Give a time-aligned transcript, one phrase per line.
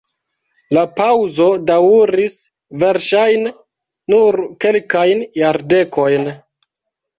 [0.77, 2.39] La paŭzo daŭris
[2.85, 3.53] verŝajne
[4.15, 6.29] nur kelkajn jardekojn.